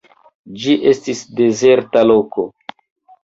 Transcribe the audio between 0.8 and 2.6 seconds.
estis dezerta loko.